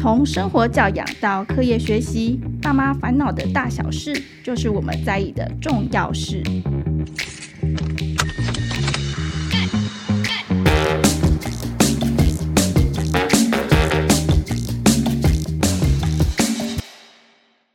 [0.00, 6.40] 从生活教养到课业学习，爸妈烦恼的大小事，就是我们在意的重要事。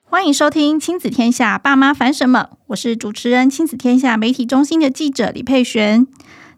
[0.05, 2.51] 欢迎收听《亲子天下》，爸妈烦什么？
[2.67, 6.07] 我是主持人亲子天下媒体中心的记者李佩璇。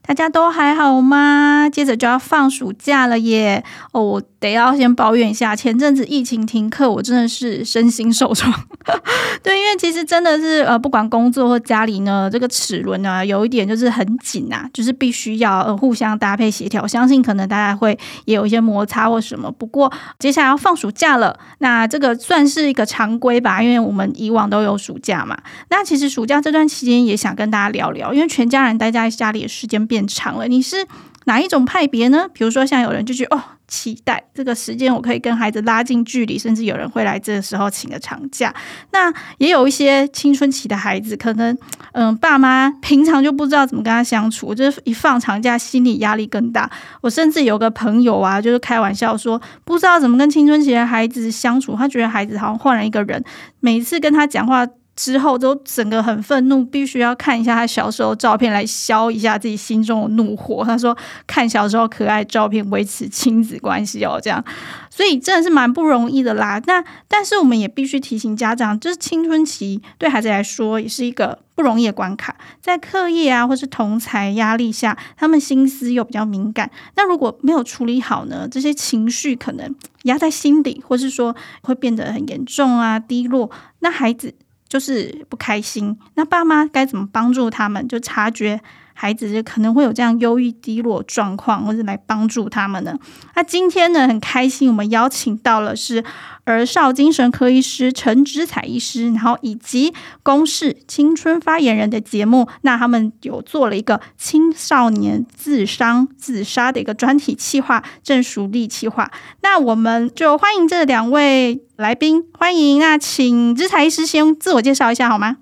[0.06, 1.68] 大家都还好吗？
[1.70, 3.64] 接着就要放暑假了耶！
[3.92, 8.54] 哦，我得要先抱怨一下，前阵子疫情停课，我真的是身心受创。
[9.42, 16.86] 对，因为其实真的是呃，不管工作或家里呢，这个齿轮呢，有一点就是很紧啊，就是必须要呃互相搭配协调。
[16.86, 19.52] 相信可能大家会也有一些摩擦或什么。
[19.52, 25.38] 不过接下来要放暑假了，那这个算是一个常规吧，因为我们以往都有暑假嘛。
[25.70, 30.86] 那其实暑假这段期间也想跟大家聊聊，因为全家人待在家里的时间变变长了，你是
[31.24, 32.28] 哪一种派别呢？
[32.34, 38.54] 比如说，像有人就觉得哦，期待这个时间，我可以跟孩子拉近距离，甚至有人会来这个时候请个长假。
[38.92, 41.58] 那也有一些青春期的孩子，可能
[41.94, 46.70] 嗯，爸妈平常就不知道怎么跟他相处，就是一放长假，心理压力更大。
[47.00, 53.24] 我甚至有个朋友啊，就是开玩笑说，不知道怎么跟青春期的孩子相处，他觉得孩子好像换了一个人，
[53.62, 54.68] 每次跟他讲话。
[54.96, 60.64] 之后都整个很愤怒，必须要看一下他小时候照片来消一下自己心中的怒火。
[60.64, 64.44] 他说看小时候可爱照片维持亲子关系哦，这样，
[64.90, 66.62] 所以真的是蛮不容易的啦。
[66.66, 76.72] 那但是我们也必须提醒家长，就是青春期对孩子来说也是一个不容易的关卡，在课业啊或是同才压力下，他们心思又比较敏感。
[76.96, 83.52] 那如果没有处理好呢，这些情绪可能压在心底，或是说会变得很严重啊，低落。
[83.80, 84.34] 那孩子。
[84.76, 87.88] 就是不开心，那爸妈该怎么帮助他们？
[87.88, 88.60] 就察觉
[88.98, 92.98] 孩子就可能会有这样忧郁、低落状况，或者来帮助他们呢？
[93.36, 96.04] 那今天呢，很开心，我们邀请到了是。
[96.48, 109.10] 儿少精神科医师陈之彩医师，然后以及公视青春发言人的节目，那他们有做了一个青少年自伤自杀的一个专题企划，郑淑丽企划。
[109.42, 112.78] 那我们就欢迎这两位来宾，欢迎。
[112.78, 115.38] 那请之采医师先自我介绍一下好吗？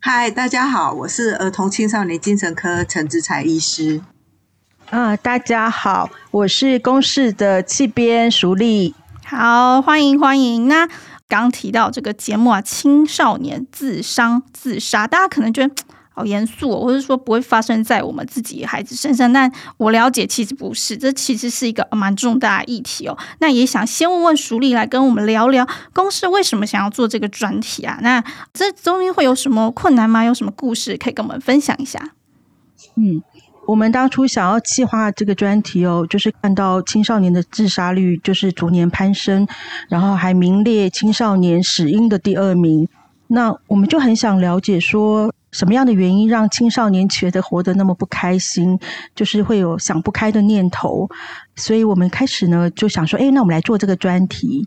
[0.00, 4.00] 嗨，大家好，我是儿童青少年精神科陈志才医师。
[4.90, 8.94] 啊，大家好，我是公视的气编淑丽。
[9.24, 10.68] 好，欢迎欢迎。
[10.68, 10.88] 那
[11.26, 15.74] 刚提到这个节目啊，青少年自伤自杀，大家可能觉得
[16.18, 19.32] 好严肃哦，或者说不会发生在我们自己孩子身上。
[19.32, 23.16] 但我了解，其实不是，这其实是一个蛮重大的议题哦。
[23.38, 27.98] 那也想先问问淑丽来跟我们聊聊，公司为什么想要做这个专题啊？
[28.02, 30.24] 那这中间会有什么困难吗？
[30.24, 32.10] 有什么故事可以跟我们分享一下？
[32.96, 33.22] 嗯。
[33.66, 39.46] 我们当初想要企划这个专题哦，就是看到青少年的自杀率就是逐年攀升，
[39.90, 42.88] 然后还名列青少年死因的第二名。
[43.26, 48.78] 那我们就很想了解说，什么样的原因让青少年觉得活得那么不开心，
[49.14, 51.08] 就是会有想不开的念头。
[51.56, 54.66] 所以我们开始呢就想说，哎，那我们来做这个专题。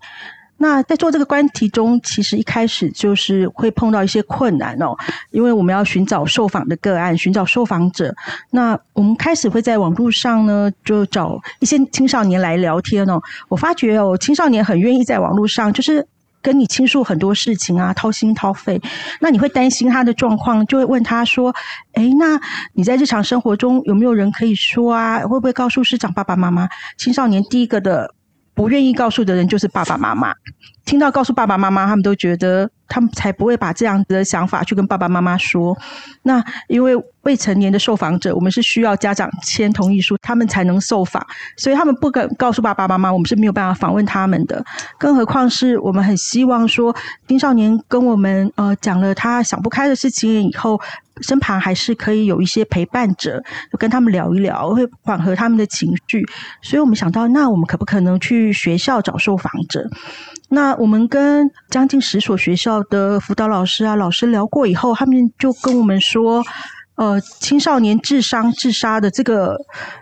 [0.57, 4.95] 那在做这个专题中，其实一开始就是会碰到一些困难哦，
[5.31, 8.15] 因为我们要寻找受访的个案，寻找受访者。
[8.51, 13.19] 那我们开始会在网络上呢，就找一些青少年来聊天哦。
[13.49, 16.07] 我发觉哦，青少年很愿意在网络上，就是
[16.41, 18.81] 跟你倾诉很多事情啊，掏心掏肺。
[19.19, 21.55] 那你会担心他的状况，就会问他说
[21.93, 22.39] ：“诶，那
[22.73, 25.19] 你在日常生活中有没有人可以说啊？
[25.19, 28.13] 会不会告诉师长爸爸妈妈？”青少年第一个的。
[28.53, 30.33] 不愿意告诉的人就是爸爸妈妈。
[30.83, 35.75] 听到告诉爸爸妈妈，他们都觉得他们才不会把这样子的想法去跟爸爸妈妈说。
[36.23, 41.25] 那因为未成年的受访者，我们是需要家长签同意书，他们才能受访，
[41.55, 44.63] 所以他们不敢告诉爸爸妈妈，我们是没有办法访问他们的。
[44.99, 46.93] 更何况是我们很希望说，
[47.27, 50.79] 青少年跟我们呃讲了他想不开的事情以后。
[51.21, 53.39] 身旁还是可以有一些陪伴者，
[53.71, 56.25] 就跟他们聊一聊，会缓和他们的情绪。
[56.63, 59.87] 所以我们想到，那我们可不可能去学校找受访者？
[60.53, 66.43] 那我们跟将近十所学校的辅导老师啊、老师聊过以后，他们就跟我们说，
[66.95, 69.55] 呃，青少年自伤自杀的这个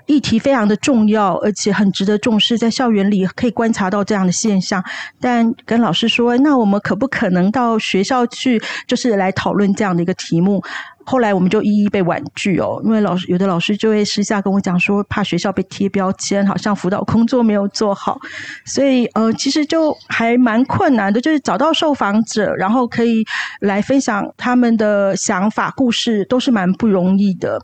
[0.07, 4.83] 议题非常的重要，而且很值得重视，在校园里可以观察到这样的现象。
[5.21, 10.63] 但跟老师说，那我们可不可能到学校去，就是来讨论这样的一个题目？
[11.09, 18.19] 后来我们就一一被婉拒哦，因为老师有的老师就会私下跟我讲说，怕学校被贴标签，好像辅导工作没有做好，
[18.63, 23.25] 所以呃，其实就还蛮困难的，就是找到受访者，然后可以
[23.61, 27.59] 来分享他们的想法、故事，都是蛮不容易的。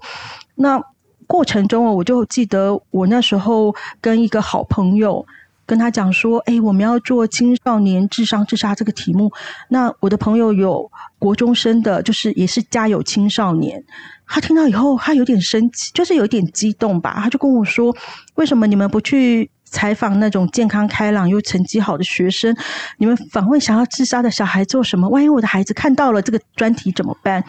[0.56, 0.82] 那
[1.28, 5.24] 过程中哦，我就记得我那时候跟一个好朋友，
[5.66, 9.32] 跟他讲说：“哎，我们要做青少年智商自杀这个题目。”
[9.70, 13.84] 那我的朋友有国中生的，就是也是家有青少年。
[14.28, 17.20] 他听到以后，他有点生气，就是有点激动吧。
[17.22, 17.96] 他就跟我说
[18.36, 22.56] ：“为什么你们不去采访那种健康开朗又成绩好的学生？
[22.98, 25.08] 你们访问想要自杀的小孩做什么？
[25.10, 27.44] 万一我的孩子看到了这个专题怎么办？”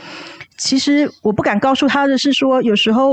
[0.58, 3.10] 其实我不敢告诉他的是说，有时候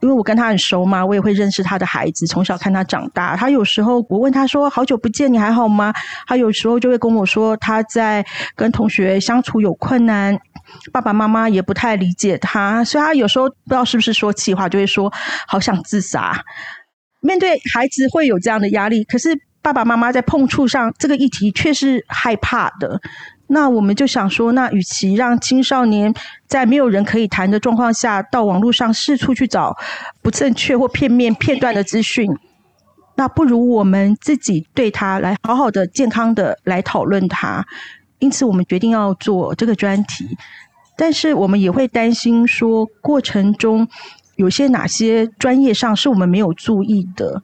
[0.00, 3.36] 因为我跟他很熟嘛，我也会认识他的孩子，从小看他长大。
[3.36, 5.92] 他有时候我问他说：“好久不见，你还好吗？”
[6.26, 8.24] 他有时候就会跟我说他在
[8.54, 10.38] 跟同学相处有困难，
[10.92, 15.12] 爸爸妈妈也不太理解他，所以他有时候不知道是不是说气话，就会说
[15.46, 16.44] 好想自杀。
[17.20, 19.30] 面对孩子会有这样的压力，可是
[19.62, 23.00] 爸爸妈妈在碰触上这个议题却是害怕的。
[23.46, 26.12] 那我们就想说，那与其让青少年
[26.46, 29.76] 在没有人可以谈的状况下，到网络上四处去找
[30.22, 32.30] 不正确或片面、片段的资讯，
[33.16, 37.64] 那不如我们自己对他来好好的、健康的来讨论他。
[38.18, 40.38] 因此，我们决定要做这个专题，
[40.96, 43.86] 但是我们也会担心说，过程中
[44.36, 47.42] 有些哪些专业上是我们没有注意的。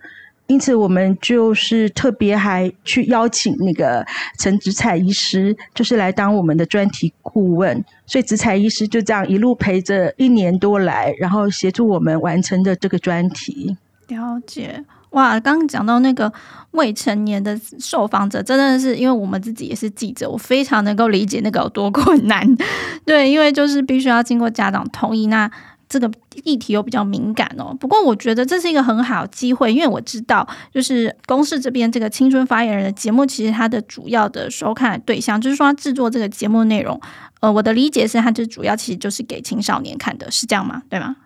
[0.50, 4.04] 因此，我们就是特别还去邀请那个
[4.36, 7.84] 陈子彩医师，就是来当我们的专题顾问。
[8.04, 13.76] 所以，子彩医师就这样一路陪着一年多来，然后协助我们完成的这个专题。
[14.08, 15.38] 了解哇！
[15.38, 16.32] 刚刚讲到那个
[16.72, 22.44] 未成年的受访者，真的是因为我们自己也是记者，我非常能够理解那个有多困难。
[23.06, 25.48] 对，因为就是必须要经过家长同意那。
[25.90, 26.08] 这个
[26.44, 36.98] 议题又比较敏感哦，不过我觉得这是一个很好机会，因为我知道，就是公视这边这个青春发言人的节目，其实它的主要的收看对象，就是说制作这个节目内容，
[37.40, 40.80] 呃，我的理解是，它就主要其实就是给青少年看的，是这样吗？
[40.88, 41.16] 对吗？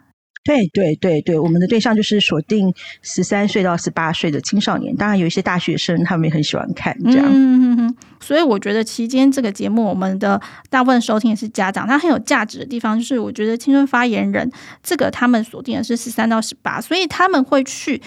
[0.44, 7.26] 对对对对，我们的对象就是锁定十三岁到十八岁的青少年，当然有一些大学生，他们也很喜欢看这样。
[7.26, 7.96] 嗯嗯嗯。
[8.20, 14.50] 所以我觉得期间这个节目，我们的大部分收听也是家长，他很有价值的地方就是，我觉得青春发言人
[14.82, 18.00] 这个他们锁定的是十三到十八，所以他们会去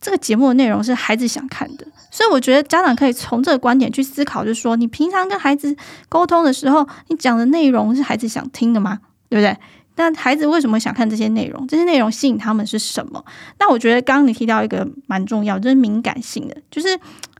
[0.00, 5.74] 这个节目的内容是孩子想看的，所以我觉得家长可以从这个观点去思考，就是说你平常跟孩子
[6.08, 9.00] 沟通的时候，你讲的内容是孩子想听的吗？
[9.28, 9.56] 对不对？
[9.96, 11.66] 那孩子为什么想看这些内容？
[11.66, 13.24] 这些内容吸引他们是什么？
[13.58, 16.88] 那我觉得刚刚你提到一个蛮重要，就是敏感性的，就是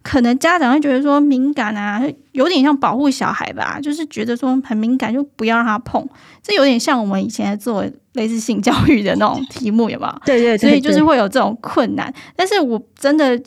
[0.02, 2.02] 可能家长会觉得说敏感啊，
[2.32, 6.06] 有点像保护小孩吧，就是觉得说很敏感就不要让他碰。
[6.42, 10.22] 这有点像我们以前做类似性教育的那种题目，有没有？
[10.26, 12.12] 对对对，所以就是会有这种困难。
[12.36, 13.40] 但是我真的。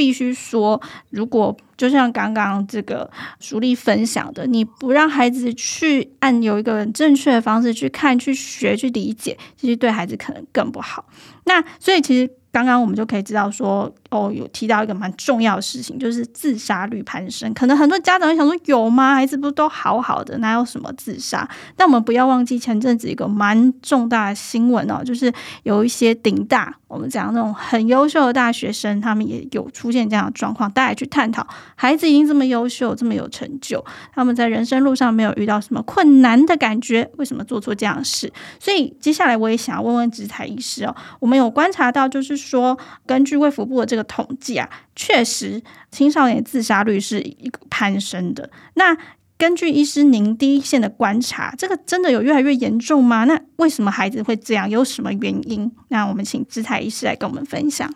[0.00, 0.80] 必须说，
[1.10, 11.04] 如果就像刚刚这个淑丽分享的，你不让孩子去按有一个正确的方式去看、去学、去理解，其实对孩子可能更不好。
[11.44, 12.30] 那所以其实。
[12.52, 17.52] 刚刚我们就可以知道说，哦，有提到一个蛮重要的事情，就是自杀率攀升。
[17.54, 19.14] 可能很多家长会想说，有吗？
[19.14, 21.48] 孩子不都好好的，哪有什么自杀？
[21.76, 30.68] 但我们不要忘记前阵子一个蛮重大的新闻哦，就是有一些顶大，我们讲那种很优秀的大学生，他们也有出现这样的状况。
[30.72, 31.46] 大家去探讨，
[31.76, 38.32] 孩子已经这么优秀，这么有成就，他们在人生路上没有遇到什么困难的感觉，为什么做出这样的事？
[38.58, 42.40] 所以接下来我也想要问问子采医师哦，我们有观察到就是。
[42.40, 42.76] 说，
[43.06, 48.50] 根据卫福部的这个统计啊，确实青少年自杀率是一个攀升的。
[48.74, 48.96] 那
[49.38, 53.24] 根据医师您第一线的观察，这个真的有越来越严重吗？
[53.24, 54.68] 那为什么孩子会这样？
[54.68, 55.70] 有什么原因？
[55.88, 57.90] 那我们请子采医师来跟我们分享。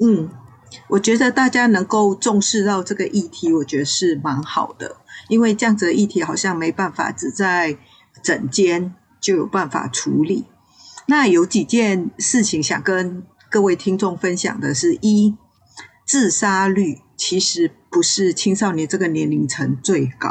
[0.00, 0.28] 嗯，
[0.88, 4.96] 我觉得大家能够重视到这个议题，我觉得是蛮好的，
[5.28, 7.78] 因为这样子的议题好像没办法只在
[8.22, 10.46] 诊间就有办法处理。
[11.06, 13.24] 那有几件事情想跟。
[13.50, 15.34] 各位听众分享的是一，
[16.08, 20.30] 自杀率其实不是青少年这个年龄层最高，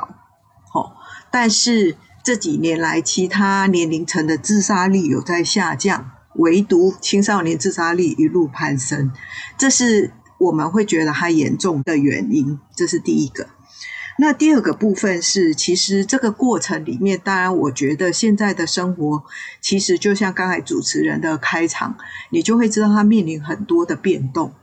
[0.74, 0.98] 哦，
[1.30, 9.12] 但是这几年来其他年龄层的自杀率有在下降，唯独青少年自杀率一路攀升，
[9.56, 13.48] 这是我们会觉得它严重的原因，这是第一个。
[14.18, 19.24] 那第二个部分是，其实这个过程里面，当然我觉得现在的生活，
[19.62, 21.96] 其实就像刚才主持人的开场，
[22.32, 24.54] 你就会知道它面临很多的变动。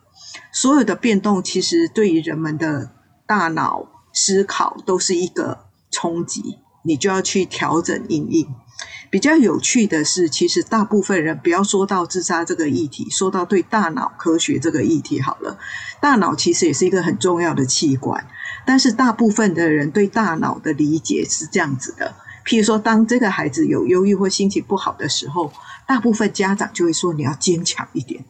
[0.53, 2.91] 所有的变动，其实对于人们的
[3.27, 8.55] 大脑思考都是一个冲击，你就要去调整因应。
[9.11, 15.57] 比较有趣的是，其实大部分人不要说到自杀这个议题，说到对大脑科学这个议题好了，
[16.01, 18.27] 大脑其实也是一个很重要的器官。
[18.67, 22.15] 但是大部分的人对大脑的理解是这样子的，
[22.45, 25.53] 譬如说，当这个孩子有忧郁或心情不好的时候，
[25.87, 28.25] 大部分家长就会说你要坚强一点。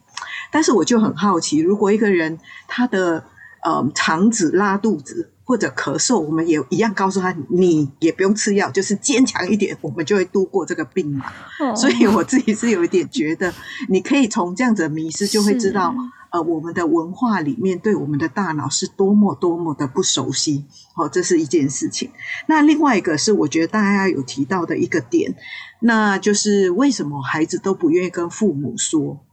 [0.51, 3.23] 但是我就很好奇，如果一个人他的
[3.63, 11.25] 呃肠子拉肚子或者咳嗽，我们也一样告诉他，你也不用吃药，就是坚强一点，我们就会度过这个病嘛。
[11.59, 13.53] 哦、所以我自己是有一点觉得，
[13.89, 15.93] 你可以从这样子的迷失就会知道。
[16.31, 20.65] 呃，我们的文化里面对我们的大脑是多么多么的不熟悉，
[20.97, 22.11] 哦，这是一件事情。
[22.47, 25.33] 那另外一个是，我觉得大家有提到的一个点，
[25.79, 29.23] 那就是为什么孩子都不愿意跟父母说？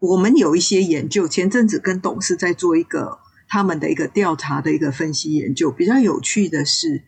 [0.00, 5.70] 我们有一些研究，前阵子跟董事在做一个他们的一个调查的一个分析研究。
[5.70, 7.04] 比较有趣的是，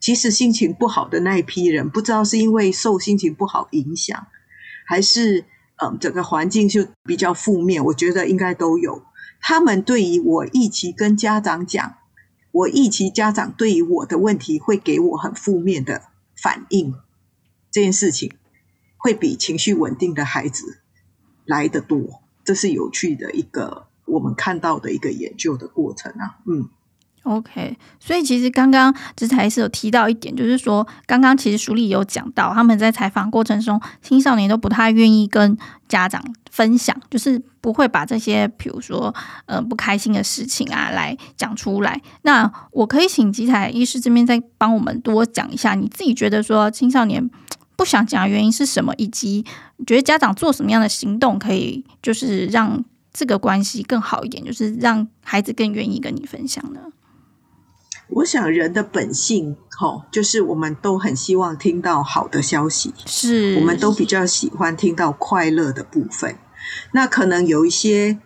[0.00, 4.26] 其实心情不好的那一批人，不知道是因为受心情不好影响，
[4.86, 5.44] 还是。
[5.78, 9.02] 嗯，整个环境就比较负面，我觉得应该都有。
[9.42, 11.98] 他们对于我一期跟家长讲，
[12.50, 16.94] 我一期家长对于我的问题会给我很负面的反应，
[17.70, 18.32] 这件事情
[18.96, 20.78] 会比情绪稳定的孩子
[21.44, 22.22] 来得多。
[22.46, 26.70] 这是有趣的一个我们看到的一个研究的过程啊，嗯。
[27.24, 36.22] OK，所以其实刚刚只才是有提到一点，就是说刚刚其实书里有讲到，他们在采访过程中，青少年都不太愿意跟家长
[36.52, 39.12] 分享，就是不会把这些比如说
[39.46, 42.00] 呃不开心的事情啊来讲出来。
[42.22, 47.28] 那我可以请吉采医师这边再帮我们多讲一下，你自己觉得说青少年
[47.76, 49.44] 不想讲的原因是什么，以及
[49.76, 56.80] 你觉得家长做什么样的行动可以就是让这个关系更好一点，就是让孩子更愿意跟你分享呢？
[58.08, 66.38] 我想人的本性，吼，就是我们都很希望听到好的消息，是，我们都比较喜欢听到快乐的部分。
[66.92, 68.18] 那可能有一些，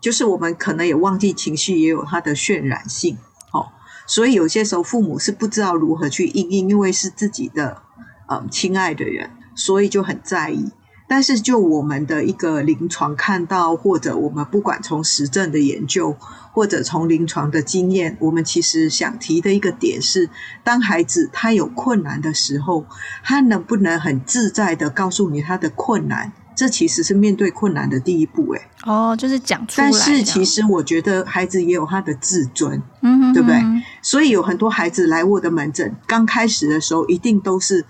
[0.00, 3.18] 就是我们可能也忘记情绪也有它的渲染性，
[3.52, 3.68] 哦，
[4.06, 7.82] 所以有些时候父母是不知道如何去应应，因为是自己的，
[8.28, 10.70] 嗯，亲爱的人，所以就很在意。
[11.10, 16.14] 但是，就我们的一个临床看到，或者我们不管从实证的研究，
[16.52, 20.28] 或者从临床的经验，我们其实想提的一个点是：
[20.62, 22.84] 当孩子他有困难的时候，
[23.24, 26.30] 他能不能很自在的告诉你他的困难？
[26.54, 28.50] 这其实是面对困难的第一步。
[28.52, 29.90] 哎，哦，就是讲出来。
[29.90, 33.58] 但是，其实我觉得孩子也有他的自尊，嗯哼，对不对？
[34.02, 37.86] 所以有很多孩子来我的门诊，刚开始的时候，一定都是。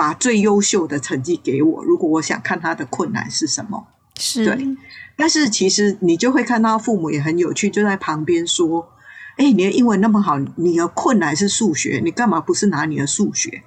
[0.00, 3.86] 把最优秀的成绩给我，如果我想看他的困难是什么，
[4.18, 4.66] 是对。
[5.14, 8.88] 但是其实你就会看到父母也很有趣，就在旁边说
[9.36, 13.62] ：“哎、欸，你的英文那么好，你的困难是数学，你干嘛不是拿你的数学？”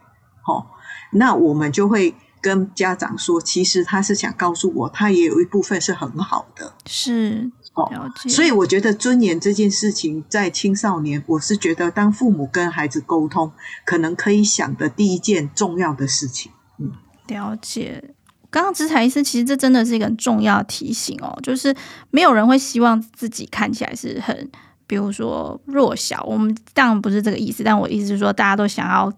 [0.48, 0.66] 哦，
[1.12, 7.52] 那我们就会跟家长说，其实他是想告诉我，他也有一部分是很好的，是。
[7.74, 7.90] 哦，
[8.28, 13.52] 所以我觉得尊严这件事情在青少年，我是觉得当父母跟孩子沟通，
[13.84, 16.52] 可能可以想的第一件重要的事情。
[16.78, 16.92] 嗯，
[17.28, 18.14] 了解。
[18.52, 21.76] 刚刚吉采医师，其实这真的是一个很重要的提醒哦，就是
[22.12, 24.52] 没有人会希望自己看起来是很，
[24.86, 26.24] 比如说弱小。
[26.28, 29.12] 我们当然不是这个意思，但我意思是说，大家都想要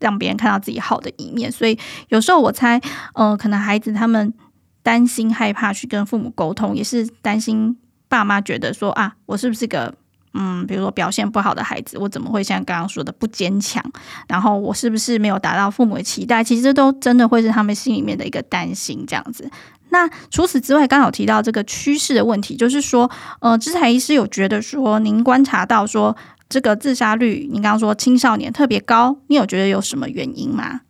[0.00, 1.78] 让别人看到自己好的一面，所以
[2.08, 2.78] 有时候我猜，
[3.14, 4.34] 嗯、呃，可能孩子他们
[4.82, 7.78] 担心、害怕去跟父母沟通，也是担心。
[8.12, 9.94] 爸妈觉得说啊，我是不是个
[10.34, 11.96] 嗯，比如说表现不好的孩子？
[11.98, 13.82] 我怎么会像刚刚说的不坚强？
[14.28, 16.44] 然后我是不是没有达到父母的期待？
[16.44, 19.50] 其实都真的会是他们心里面的一个担心，这样子。
[19.88, 26.14] 那除此之外，刚好提到这个趋势的问题，就是说，呃，吉采医师有觉得说，您观察到说
[26.48, 30.80] 这个自杀率，您刚刚说青少年特别高，你有觉得有什么原因吗？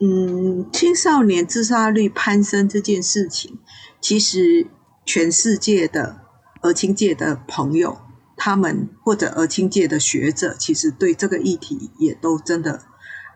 [0.00, 3.58] 嗯，青少年自杀率攀升这件事情，
[4.00, 4.66] 其实
[5.04, 6.25] 全世界的。
[6.66, 7.98] 儿青界的朋友，
[8.36, 12.82] 他们或者儿青界的学者，其实对这个议题也都真的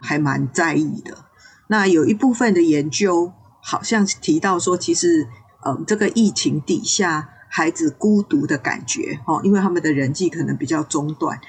[0.00, 1.24] 还蛮在意的。
[1.68, 3.32] 那有一部分的研究
[3.62, 5.28] 好像提到说，其实，
[5.64, 11.40] 嗯，这个疫情底下孩子孤独的感觉，哦，因为他们的人际可能比较中断。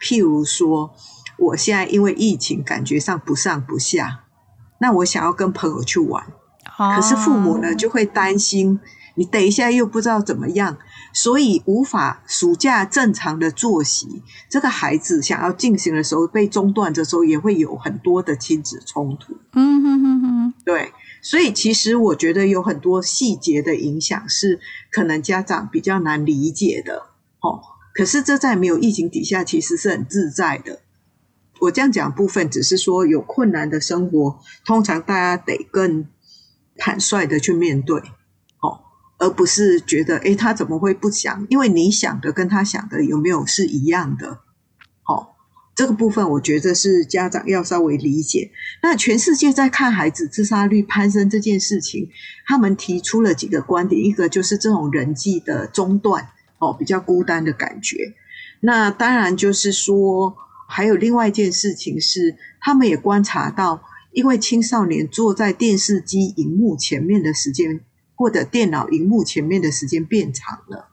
[0.00, 0.94] 譬如说，
[1.38, 4.24] 我现在因为疫情感觉上不上不下，
[4.80, 6.26] 那我想要跟朋友去玩，
[6.96, 8.80] 可是父母呢就会担心，
[9.14, 10.78] 你等一下又不知道怎么样。
[11.16, 19.34] 所以无法暑假正常的作息，这个孩子想要进行的时候被中断的时候，也会有很多的亲子冲突。
[19.54, 20.92] 嗯哼哼哼，对，
[21.22, 24.60] 所以其实我觉得有很多细节的影响是
[24.92, 27.06] 可能家长比较难理解的。
[27.40, 27.62] 哦，
[27.94, 30.80] 可是这在没有疫情底下，其实是很自在的。
[31.60, 36.06] 我这样讲部分只是说有困难的生活，通常大家得更
[36.76, 38.02] 坦率的去面对。
[39.18, 41.46] 而不是觉得，诶，他怎么会不想？
[41.48, 44.40] 因为你想的跟他想的有没有是一样的？
[45.02, 45.36] 好，
[45.74, 48.50] 这个部分我觉得是家长要稍微理解。
[48.82, 52.10] 那全世界在看孩子自杀率攀升这件事情，
[52.46, 58.14] 他们提出了几个观点，一个就是这种人际的中断，哦，比较孤单的感觉。
[58.60, 60.36] 那当然就是说，
[60.68, 63.82] 还有另外一件事情是，他们也观察到，
[64.12, 67.80] 因为青少年坐在电视机荧幕前面的时间，
[68.16, 70.88] 或者电脑荧幕前面的时间变长了。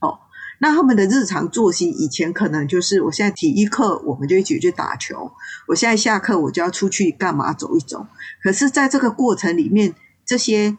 [0.00, 0.20] 哦，
[0.60, 5.32] 那他们的日常作息以前可能就是，我现在体育课我们就一起去打球，
[5.68, 8.06] 我现在下课我就要出去干嘛走一走。
[8.42, 10.78] 可是，在这个过程里面，这些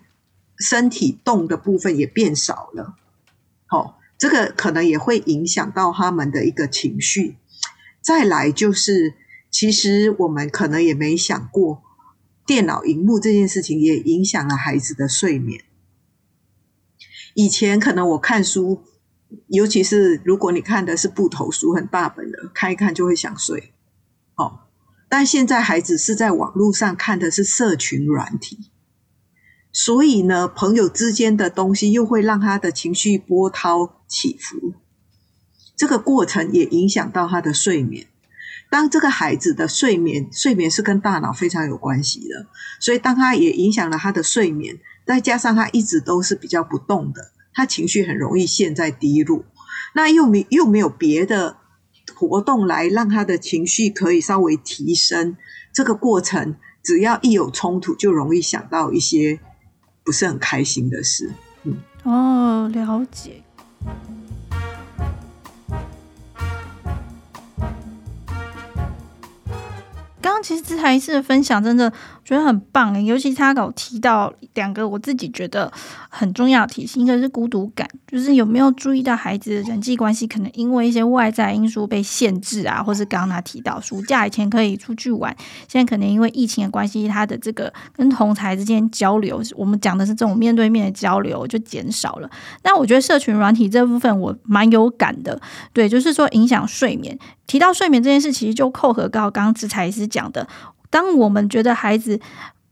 [0.57, 2.95] 身体动的部分也变少了。
[3.69, 3.95] 哦。
[4.21, 7.37] 这个可能也会影响到他们的一个情绪。
[8.01, 9.15] 再来就是，
[9.49, 11.81] 其实我们可能也没想过，
[12.45, 15.63] 电脑荧幕这件事情也影响了孩子的睡眠。
[17.33, 18.83] 以前可能我看书，
[19.47, 23.73] 尤其是如果你看的是布头书，很大本的，看一看就会想睡。
[24.35, 24.61] 哦，
[25.07, 28.71] 但现在孩子是在网络上看的是社群软体。
[29.73, 34.73] 所以呢，朋友之间的东西又会让他的情绪波涛起伏，
[35.77, 38.07] 这个过程也影响到他的睡眠。
[38.69, 42.47] 当这个孩子的睡眠，睡眠是跟大脑非常有关系的，
[42.81, 49.43] 所以当他也影响了他的睡眠，再加上他一直都是比较不动的，他情绪很容易陷在低落。
[49.93, 51.57] 那又没又没有别的
[52.15, 55.35] 活动来让他的情绪可以稍微提升，
[55.73, 59.39] 这个过程只要一有冲突，就容易想到一些。
[60.03, 61.31] 不是很开心的事，
[61.61, 63.43] 嗯，哦，了解。
[70.19, 71.93] 刚刚其实这台式的分享真的。
[72.31, 75.69] 觉得很棒诶，尤其他有提到两个我自己觉得
[76.09, 85.35] 很重要的提醒，一个是孤独感，就是有没有注意到孩子的人际关系可能因为一些外在因素被限制啊，或是刚刚他提到暑假以前可以出去玩，
[85.67, 92.29] 现在可能因为疫情的关系，他的这个跟同才之间交流，我们讲的是这种面对面的交流就减少了。
[92.61, 95.37] 但我觉得社群软体这部分我蛮有感的，
[95.73, 97.19] 对，就是说影响睡眠。
[97.45, 100.47] 提到睡眠这件事，其实就扣合到刚刚智财师讲的。
[100.91, 102.19] 当我们觉得孩子，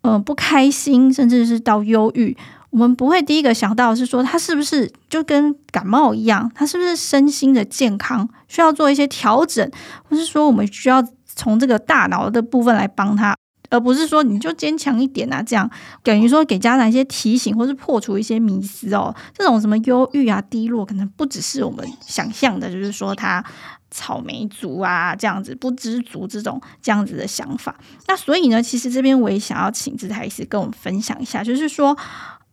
[0.01, 2.37] 嗯、不开心，甚至是到忧郁，
[2.69, 9.67] 我们不会第一个想到是说他是不是就跟感冒一样，他是不是身心的健康需要做一些调整，
[10.07, 13.35] 或是说我们需要从这个大脑的部分来帮他，
[13.69, 15.69] 而不是说你就坚强一点啊，这样
[16.03, 19.15] 等于说给家长一些提醒，或是破除一些迷思哦。
[19.33, 23.43] 这种什么忧郁啊、低落，可能不只是我们想象的，就是说他。
[23.91, 27.75] 草莓族啊，这样子不知足这种这样子的想法。
[28.07, 31.97] 那所以呢，其实这边我也想要请智财师跟我们分享一下，就是说，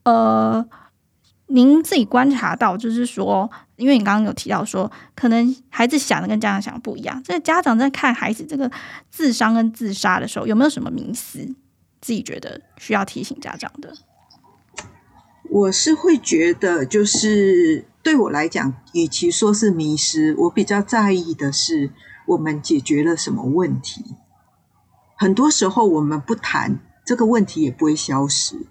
[0.04, 0.66] 呃，
[1.48, 7.22] 您自己观察到，就是说，因为你刚刚有提到说，可能孩子想的跟家长想的不一样。
[7.22, 8.70] 这个家长在看孩子这个
[9.10, 11.46] 自伤跟自杀的时候，有没有什么迷思？
[12.00, 13.92] 自己觉得需要提醒家长的？
[15.50, 17.86] 我是会觉得，就是。
[18.06, 21.90] 对我来讲，与其说是迷失，我比较在意的是
[22.26, 24.14] 我们解决了什么问题。
[25.16, 28.64] 很多时候我们不谈这个问题，也不会消失。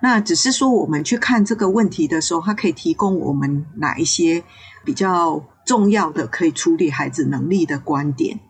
[0.00, 4.42] 那只是说我们去看这个问题的时候，它可以提供我们哪一些
[4.84, 8.40] 比较重要的可以处理孩子能力的观点。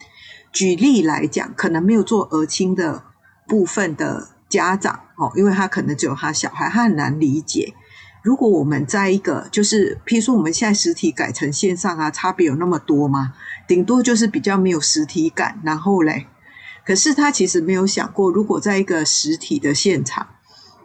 [0.50, 3.04] 举例来讲，可能没有做儿青的
[3.46, 7.72] 部分的家长哦，因为他可能只有他小孩，他很难理解。
[8.22, 13.32] 如果我们在一个就是，譬如说我们现在实体改成线上啊，差别有那么多吗？
[13.66, 16.26] 顶多就是比较没有实体感，然后嘞，
[16.84, 20.28] 可是他其实没有想过，如果在一个实体的现场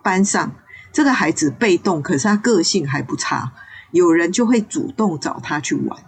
[0.02, 0.54] 班上，
[0.94, 3.52] 这个孩子被动，可是他个性还不差，
[3.92, 6.00] 有人就会主动找他去玩，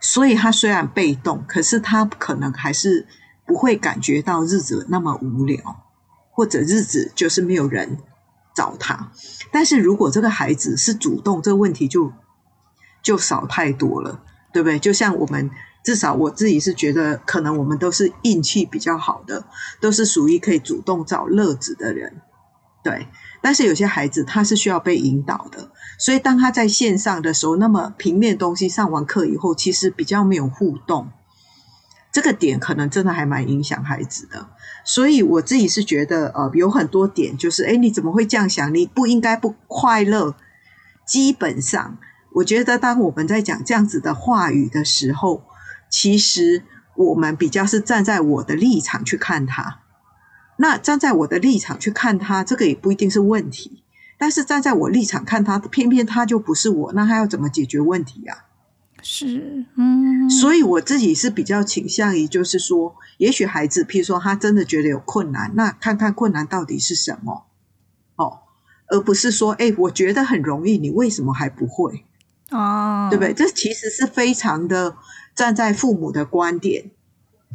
[0.00, 3.06] 所以他虽然被动，可是他可能还是
[3.46, 5.83] 不会感觉到日子那么无聊，
[6.34, 7.96] 或者日子就是没有人。
[8.56, 9.10] 找他，
[9.50, 12.12] 但是如果这个孩子是主动，这个问题就
[13.02, 14.78] 就少太多了，对不对？
[14.78, 15.50] 就像我们
[15.82, 19.44] 至少我自己是觉得，可能我们都是运气比较好的，
[19.80, 22.22] 都是属于可以主动找乐子的人，
[22.84, 23.08] 对。
[23.42, 31.10] 但是有些孩子他是需要被引导的，所以当他在线上的时候，那么平面东西上完课以后，其实比较没有互动。
[32.14, 34.46] 这个点可能真的还蛮影响孩子的，
[34.84, 38.72] 所以我自己是觉得，呃，有很多点就是，诶，你怎么会这样想？
[38.72, 40.36] 你不应该不快乐。
[41.04, 41.98] 基本上，
[42.34, 45.42] 我觉得当我们在讲这样子的话语的时候，
[45.90, 46.62] 其实
[46.94, 49.80] 我们比较是站在我的立场去看他。
[50.58, 53.82] 那站在我的立场去看他，这个也不一定是问题。
[54.16, 58.44] 但是站在我立场看他，偏偏他就不是我，那他要怎么解决问题呀？
[59.06, 67.44] 是，嗯，所以我自己是比较倾向于，就是说，也许孩子，譬如说他真的觉得有困难，那看看困难到底是什么，
[68.16, 68.38] 哦，
[68.88, 72.06] 而不是说，哎，我觉得很容易，你为什么还不会？
[72.50, 73.34] 哦，对不对？
[73.34, 74.96] 这其实是非常的
[75.34, 76.90] 站在父母的观点，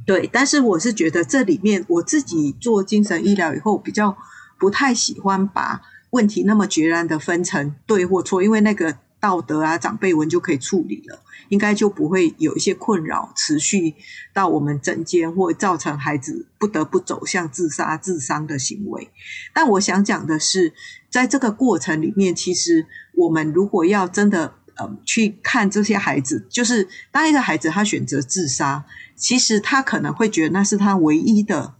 [0.05, 0.29] 对。
[0.31, 4.15] 但是我是觉得这里面我自己做精神医疗以后，比较
[4.59, 5.81] 不太喜欢把
[6.11, 8.99] 问题那么决然的分成对或错，因为那个。
[9.21, 13.95] 道德啊，长辈文就可以处理了，应该就不会有一些困扰持续
[14.33, 19.11] 到我们整间，或造成孩子不得不走向自杀、自伤的行为。
[19.53, 20.73] 但我想讲的是，
[21.09, 28.85] 在这个过程里面，其实我们如果要真的呃去看这些孩子，就是当一个孩子他选择自杀，
[29.15, 31.75] 其实他可能会觉得那是他唯一的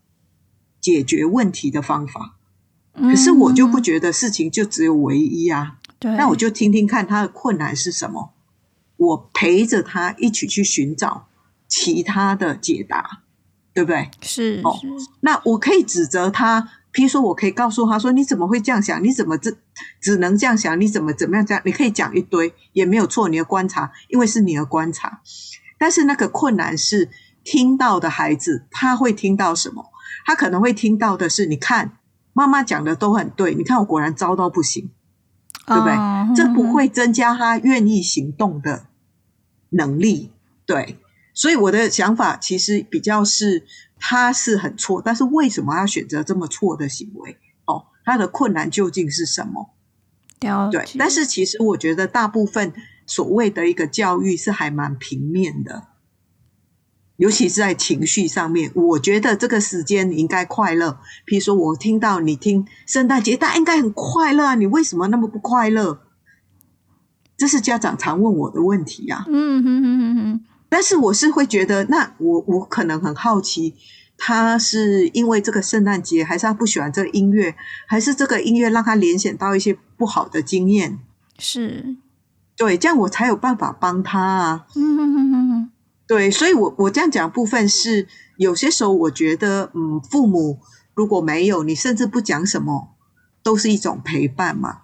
[0.82, 2.36] 解决问题的方法。
[2.95, 5.77] 可是我就不觉得事情就只有唯一啊。
[5.99, 8.34] 对，那我就听听看他的困难是什么，
[8.99, 11.27] 我陪着他一起去寻找
[11.69, 13.21] 其他的解答，
[13.73, 14.12] 对不对？
[14.21, 14.77] 是哦，
[15.21, 19.01] 那我可以指责他，譬如说我可以告诉他说：“你怎么会这样想？
[19.01, 19.55] 你怎么这
[20.01, 20.79] 只能这样想？
[20.81, 25.21] 你怎么怎么样这样？”你可以讲一堆也没有错，你的观察，因为是你的观察。
[25.77, 27.09] 但是那个困难是
[27.45, 29.85] 听到的孩子他会听到什么？
[30.25, 31.93] 他可能会听到的是：“你看，
[32.33, 34.91] 妈妈讲的都很对，你看我果然糟到不行。”
[35.69, 35.93] 对不对？
[36.35, 38.88] 这不会增加他愿意行动的
[39.69, 40.32] 能力。
[40.65, 40.97] 对，
[41.34, 43.65] 所以我的想法其实比较是，
[43.97, 47.38] 他是很错，但是为什么要选择这么错的行为？
[47.65, 49.73] 哦，他的困难究竟是什么？
[50.71, 52.73] 对，但是其实我觉得大部分
[53.05, 55.88] 所谓的一个教育是还蛮平面的。
[57.17, 61.01] 尤其是在情绪上面，我觉得这个时间你应该快乐。
[61.27, 66.01] 譬如说，我听到你听圣诞节，大家应该很快乐啊，你为什么那么不快乐？
[67.39, 69.23] 这是家长常问我的问题啊。
[69.28, 70.45] 嗯哼哼哼哼。
[70.67, 73.73] 但是我是会觉得，那我我可能很好奇，
[74.17, 77.56] 他是因为这个圣诞节，还是他不喜欢这个音乐，
[77.88, 80.99] 还是这个音乐让他联想到一些不好的经验？
[81.39, 81.95] 是，
[82.58, 84.65] 对，这样我才有办法帮他啊。
[84.75, 85.71] 嗯哼哼哼哼。
[86.06, 90.60] 对，所以我，我我这样讲部分是，有些时候我觉得，嗯，父母
[90.93, 92.95] 如果没有你，甚至不讲什么，
[93.41, 94.82] 都是一种陪伴嘛，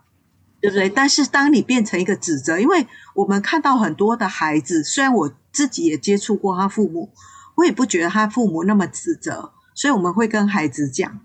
[0.66, 0.90] 对不对？
[0.90, 7.12] 但是当你变成一个指责，因为我们看到很多的孩子，虽然我自己也接触过他父母，
[7.56, 11.20] 我也不觉得他父母那么指责，所以我们会跟孩子讲，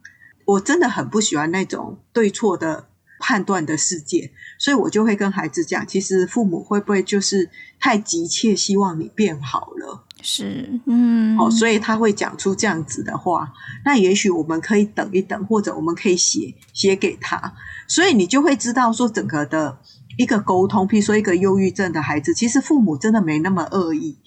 [0.45, 4.31] 我真的很不喜欢那种对错的判断的世界。
[4.59, 7.49] 所以我就会跟孩子讲，其实父母会不会就是
[7.79, 10.05] 太急切希望你变好了？
[10.23, 13.53] 是，嗯，哦，所以他会讲出这样子的话。
[13.85, 17.55] 那也许我们可以等一等，或者我们可以写写给他。
[17.89, 19.79] 所以你就会知道说，整个的
[20.17, 24.19] 一个沟通，譬如说一个忧郁症的孩子，其实父母真的没那么恶意。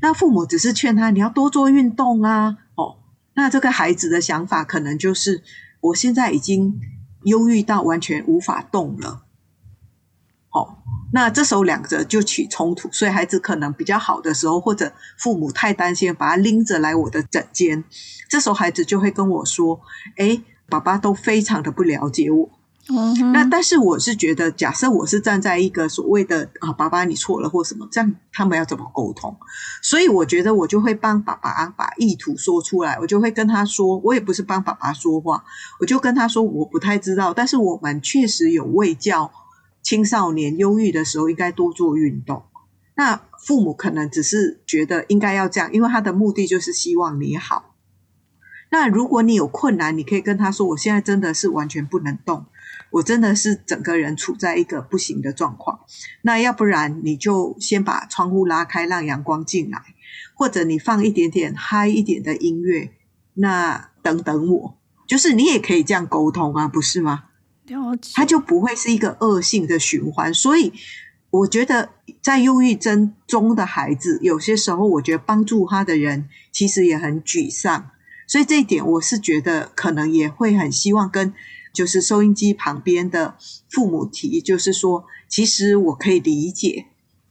[0.00, 2.56] 那父母只是劝他，你要多做运动啊。
[2.76, 2.98] 哦，
[3.34, 5.42] 那这个孩子的想法可能就是，
[5.80, 6.80] 我现在已经
[7.24, 9.24] 忧郁到完全无法动了。
[10.52, 10.79] 哦，
[11.12, 17.82] 那这时候两者就起冲突，所以孩子可能比较好的时候，或者父母太担心，把他拎着来我的枕间，
[18.28, 19.80] 这时候孩子就会跟我说
[20.16, 22.48] ：“哎，爸爸都非常的不了解我。”
[22.88, 29.36] 嗯，那但是我是觉得，假设我是站在一个所谓的啊，爸爸你错了或什么，这样他们要怎么沟通？
[29.82, 35.44] 所以我觉得我就会帮爸爸把意图说出来，我就会跟他说，我也不是帮爸爸说话，
[35.80, 39.30] 我就跟他说我不太知道，但是我们确实有卫教。
[39.82, 42.44] 青少年忧郁的时候，应该多做运动。
[42.94, 47.74] 那父母可能只是觉得应该要这样，因为他的目的就是希望你好。
[48.70, 52.46] 那如果你有困难，你可以跟他说：“我现在真的是完全不能动，
[52.90, 55.80] 我真的是整个人处在一个不行的状况。”
[56.22, 59.82] 那要不然你就先把窗户拉开，让阳光进来，
[60.34, 62.92] 或者你放一点点嗨一点的音乐。
[63.34, 67.24] 那等等我，就是你也可以这样沟通啊，不是吗？
[68.14, 70.72] 他就不会是一个恶性的循环，所以
[71.30, 77.90] 我觉得在忧郁症中的孩子，有些时候我觉得帮助他的人其实也很沮丧，
[78.26, 81.32] 所以这一点我是觉得可能也会很希望跟
[81.72, 83.36] 就是收音机旁边的
[83.70, 86.86] 父母提，就是说其实我可以理解，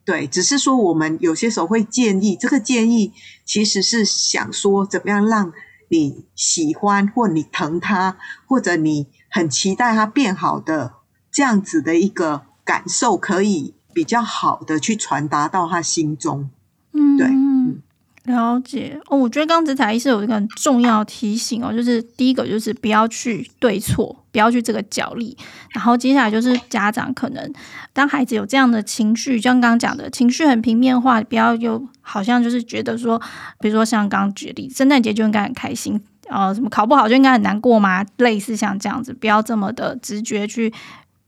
[0.06, 3.12] 对，只是说我们有些时候会建议，这个建议
[3.44, 5.52] 其实是想说怎么样让
[5.90, 9.08] 你喜欢或你疼他，或者你。
[9.30, 10.94] 很期待他变好的
[11.32, 16.50] 这样子的一个感受，可以比较好的去传达到他心中。
[16.94, 19.18] 嗯，对，了解哦。
[19.18, 25.38] 我觉得刚才才医师有一个很重要提醒哦，就是第一个就是不要去对错，不要去这个角力。
[25.72, 27.54] 然后接下来就是家长可能
[27.94, 33.22] 当孩子有这样的情绪，就像刚刚讲的情绪很平面化，不要又好像就是觉得说，
[33.60, 36.02] 比如说像刚刚举例，圣诞节就应该很开心。
[36.30, 38.06] 呃，什么考不好就应该很难过吗？
[38.18, 40.72] 类似像这样子，不要这么的直觉去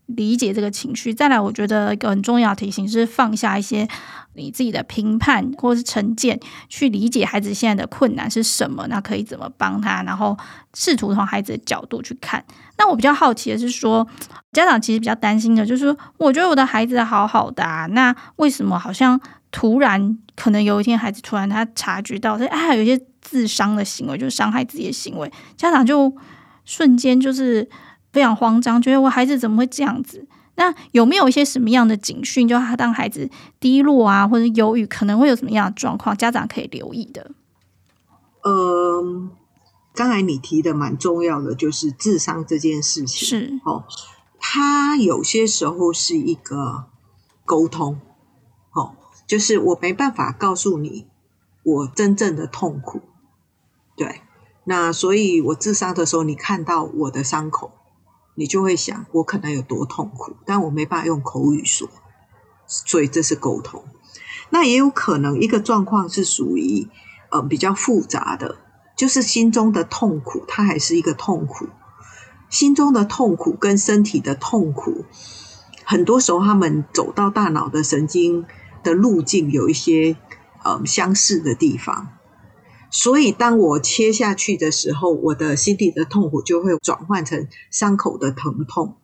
[0.06, 1.14] 理解这个情绪。
[1.14, 3.88] 再来，我觉得一个很重要的提醒是放下一些
[4.36, 10.38] 你自己的评判或是成见，去理解孩子现在的困难是什么，那可以怎么帮他，然后
[10.74, 12.44] 试图从孩子的角度去看。
[12.78, 14.08] 那我比较好奇的是说，
[14.54, 19.20] 家长其实比较担心的就是说，我觉得我的孩子好好的啊，那为什么好像
[19.52, 26.14] 突然可能有一天孩子突然他察觉到，哎，有些自伤的行为，就是伤害自己的行为，家长就
[26.66, 27.70] 瞬间就是。
[28.14, 30.28] 非常慌张，觉得我孩子怎么会这样子？
[30.56, 37.32] 那有没有一些什么样的警讯，就他当孩子低落啊，或者忧郁，可能会有什么样的状况，家长可以留意的？
[38.44, 39.32] 嗯，
[39.96, 43.86] 刚才你提的蛮重要的，就是自伤这件事情是哦，
[44.38, 46.88] 他有些时候是一个
[47.46, 48.02] 沟通，
[48.74, 51.08] 哦，就是我没办法告诉你
[51.64, 53.00] 我真正的痛苦，
[53.96, 54.22] 对，
[54.64, 57.72] 那所以我自伤的时候，你看到我的伤口。
[58.34, 61.90] 你就会想，我可能有多痛苦，但我没办法用口语说，
[62.66, 63.84] 所以这是沟通。
[64.52, 66.88] 那也有可能一个状况是属于
[67.30, 68.56] 呃比较复杂的，
[68.96, 71.68] 就是心中的痛苦，它还是一个痛苦。
[72.50, 75.04] 心中的痛苦跟身体的痛苦，
[75.84, 78.46] 很多时候他们走到大脑的神经
[78.82, 80.16] 的路径有一些
[80.64, 82.08] 呃相似的地方。
[82.94, 88.98] 所以，当我切下去的时候，我的心底的痛苦就会转换成伤口的疼痛。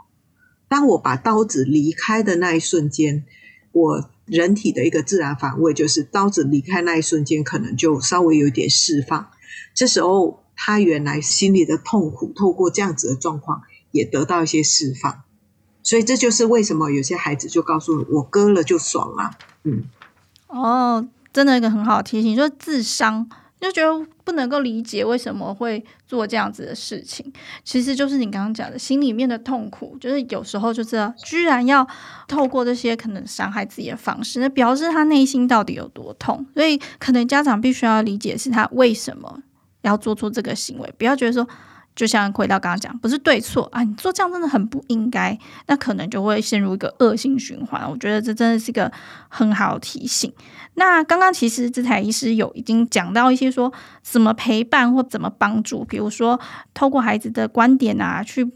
[0.68, 3.24] 当我把刀子离开的那一瞬间，
[3.72, 9.30] 我人体的一个自然反应就是，刀子离开那一瞬间，可能就稍微有点释放。
[9.74, 15.22] 这时候，他原来心里的痛苦，透过这样子的状况，也得到一些释放。
[15.82, 19.32] 所以，这就是为什么有些孩子就告诉我，我割了就爽了。
[19.64, 19.86] 嗯，
[20.48, 23.30] 哦，真的一个很好的提醒，就是自伤。
[23.60, 27.32] 就觉得不能够理解为什么会做这样子的事情，
[27.64, 31.88] 其实就是你刚刚讲的心里面的痛苦，就是有时候就是居然要
[32.28, 39.42] 透过这些可能伤害自己的方式，那表示他内心到底有多痛，所以可能家长必须要理解是他为什么
[39.82, 41.48] 要做出这个行为，不要觉得说。
[41.98, 47.90] 就像回到刚刚讲，不是对错啊，你做这样真的很不应该，那可能就会陷入一个恶性循环。
[47.90, 48.90] 我觉得这真的是一个
[49.28, 50.32] 很好的提醒。
[50.76, 56.40] 那刚刚其实这台医师有已经讲到一些说怎么陪伴或怎么帮助，比如说
[56.74, 58.50] 透过孩子的观点啊去。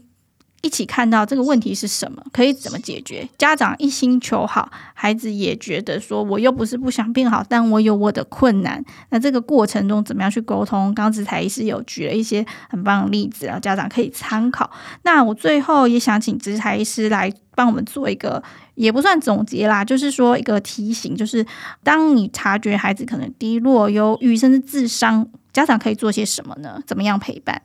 [0.62, 3.28] 一起看到这个问题是什么，可以怎么解决？
[3.36, 8.82] 家长一心求好，孩子也觉得说我又不是不想变好，但我有我的困难。
[9.10, 10.94] 那这个过程中怎么样去沟通？
[10.94, 14.70] 刚刚姿采医师有举了一些很棒的例子，然后家长可以参考。
[15.02, 18.40] 那我最后也想请姿采医师来帮我们做一个，
[18.76, 21.44] 也不算总结啦，就是说一个提醒，就是
[21.82, 26.80] 当你察觉孩子可能低落、忧郁，甚至自伤，家长可以做些什么呢？
[26.86, 27.60] 怎么样陪伴？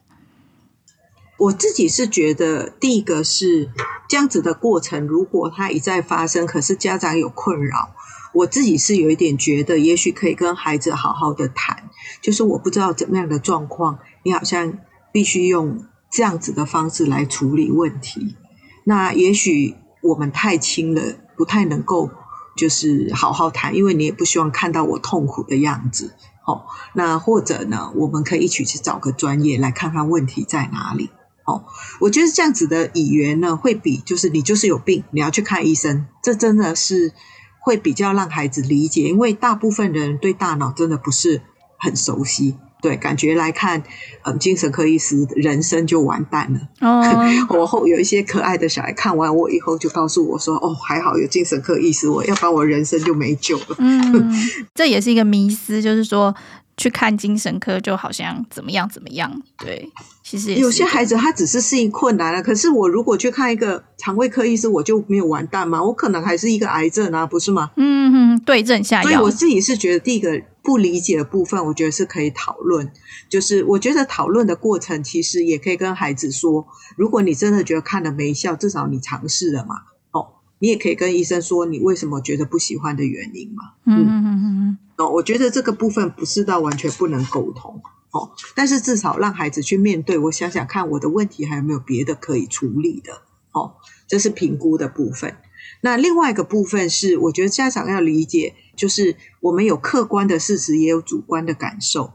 [1.37, 3.69] 我自己是觉得，第一个是
[4.09, 7.91] 这样子的过程，如果它一再发生，可是家长有困扰，
[8.33, 11.89] 我自己是有一点觉得，也许可以跟孩子好好的谈，
[12.21, 14.79] 就是我不知道怎么样的状况，你好像
[15.11, 18.35] 必须用这样子的方式来处理问题。
[18.83, 21.01] 那也许我们太轻了，
[21.35, 22.09] 不太能够
[22.55, 26.15] 就是好好谈，因为你也不希望看到我痛苦的样子。
[26.47, 31.11] 哦，那或者呢，我们可以一起去找个专业来看看问题在哪里。
[31.47, 31.63] 哦，
[32.01, 37.13] 我觉得这样子的语言呢，会比就是你就是有病，你要去看医生，这真的是
[37.61, 41.41] 会比较让孩子理解，因为大部分人对大脑真的不是
[41.79, 43.81] 很熟悉，对，感觉来看，
[44.23, 46.59] 嗯，精神科医师人生就完蛋了。
[46.81, 47.01] 哦，
[47.57, 53.75] 我后有一些可爱的小孩看完我以后就告诉我说，哦，还好有精神科医师，我要不然我人生就没救了。
[53.77, 54.29] 嗯，
[54.75, 56.35] 这也是一个迷思，就是说。
[56.77, 59.91] 去看精神科就好像怎么样怎么样，对，
[60.23, 65.83] 其实有些孩子他只是适应困难了，可是我如果去看一个肠胃科医师，我就没有完蛋吗？
[65.83, 67.71] 我可能还是一个癌症啊，不是吗？
[67.77, 69.03] 嗯哼，对症下药。
[69.03, 72.91] 所以我自己是觉得第一个不理解的部分，我觉得是可以讨论，
[73.27, 79.75] 就是我觉得讨论的过程其实也可以跟孩子说，如果你真的觉得看了没效，至少你尝试了嘛。
[80.11, 83.73] 哦你也可以跟医生说你为什么觉得不喜欢的原因嘛。
[83.85, 84.56] 嗯嗯嗯嗯。
[84.97, 87.81] 哦，我觉得这个部分不是到完全不能沟通
[88.11, 90.17] 哦，但是至少让孩子去面对。
[90.17, 93.21] 我想想看，我的问题还有没有别的可以处理的？
[93.51, 93.75] 哦，
[94.07, 95.37] 这是评估的部分。
[95.81, 102.13] 那另外一个部分是，我觉得家长要理解，就是我们有客观的事实，也有主观的感受。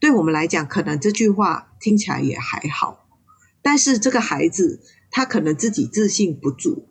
[0.00, 3.06] 对我们来讲，可能这句话听起来也还好，
[3.60, 6.89] 但是这个孩子他可能自己自信不足。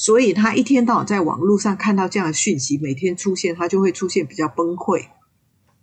[0.00, 5.06] 所以他一天到晚在网络上看到这样的讯息，每天出现，他就会出现比较崩溃。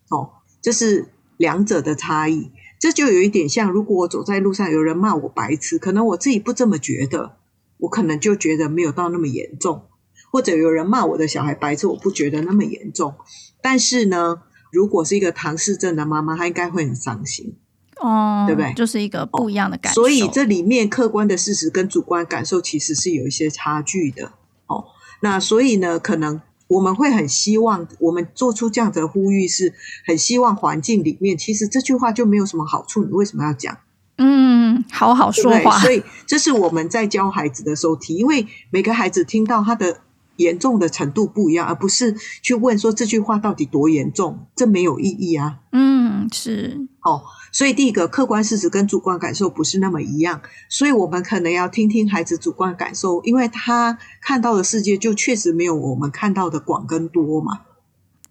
[0.09, 2.53] 哦，这是两者的差异。
[2.79, 7.35] 这就有一点像，如果我走在路上，有人骂我白痴，可能我自己不这么觉得，
[7.79, 9.87] 我可能就觉得没有到那么严重，
[10.31, 13.15] 或者有人骂我的小孩白痴，我不觉得那么严重。
[13.61, 17.57] 但是呢，如果是一个唐氏症的妈妈，她应该会很伤心，
[17.99, 18.73] 哦，对不对？
[18.73, 20.01] 就是一个不一样的感受。
[20.01, 24.31] 所以这里面客观的事实跟主观感受其实是有一些差距的。
[24.67, 24.85] 哦，
[25.21, 29.73] 那所以呢，可能我们会很希望，我们做出这样的呼吁，是
[30.05, 33.77] 很希望环境里面，其实这句话就没有什么好处，你为什么要讲？
[34.17, 35.79] 嗯，好好说话。
[35.79, 39.99] 所以这是我们在教孩子的时候提，因为每个孩子听到他的
[40.37, 45.59] 严重的程度不一样，而不是去问说这句话到底多严重，这没有意义啊。
[45.71, 46.87] 嗯，是。
[47.01, 57.61] 哦，所以第一个客观事实跟主观感受不是那么一样，所以我们可能要听听孩子主观感受，因为他看到的世界就确实没有我们看到的广跟多嘛。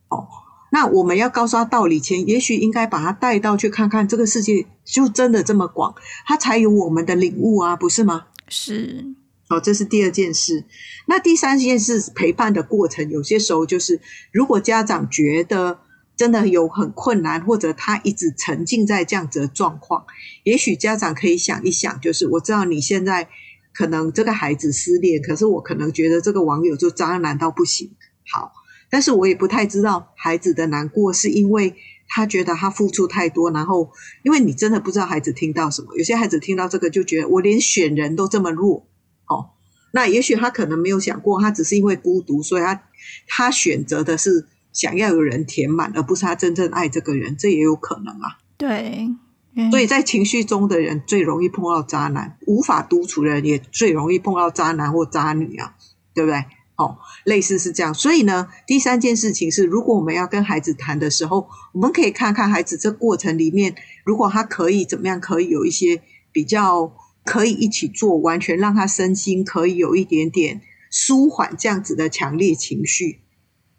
[0.08, 0.26] 哦。
[0.70, 5.94] 那我们要告诉他道理前，也许应该把他带到去看看这个世界就真的这么广，
[6.26, 8.26] 他才有我们的领悟啊，不是吗？
[8.48, 9.14] 是，
[9.54, 10.64] 哦，这是第二件事。
[11.06, 14.00] 那第三件事，陪伴的过程，有些时候就是，
[14.32, 15.80] 如果家长觉得
[16.16, 20.04] 真的有很困难，或者他一直沉浸在这样子的状况，
[20.42, 23.28] 也许家长可以想一想，就是我知道你现在
[23.72, 27.90] 可能这个孩子失恋，可是我可能觉得这个网友就渣男到不行，
[28.32, 28.52] 好。
[28.90, 31.74] 但是我也不太知道孩子的难过是因为
[32.06, 33.90] 他觉得他付出太多，然后
[34.22, 38.86] 因为你真的不知道孩子听到什么，有些孩子听到这个就觉得我连选人都这么弱，
[39.94, 42.82] 那也许他可能没有想过，他只是因为孤独，所以他
[43.28, 48.38] 他选择的是想要有人填满，而不是他真正爱这个人，这也有可能啊。
[48.56, 49.08] 对，
[49.70, 55.76] 所以在情绪中的人最容易碰到渣男，无法独处的人也最容易碰到渣男或渣女啊，
[56.12, 56.44] 对不对？
[56.76, 66.02] 哦，类似是这样，所以呢，第三件事情是，如果我们要跟孩子谈的时候，我们可以看看孩子这过程里面，如果他可以怎么样，可以有一些
[66.32, 66.92] 比较
[67.24, 70.60] 可以一起做，完全让他身心可以有一点点
[70.90, 73.20] 舒缓这样子的强烈情绪。